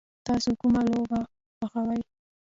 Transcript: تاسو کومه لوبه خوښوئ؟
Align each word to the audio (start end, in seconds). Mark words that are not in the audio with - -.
تاسو 0.27 0.49
کومه 0.61 0.81
لوبه 0.91 1.19
خوښوئ؟ 1.71 2.01